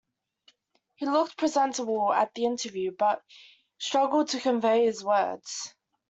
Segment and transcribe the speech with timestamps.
[0.95, 3.23] He looked presentable at the interview but
[3.77, 5.75] struggled to convey his words.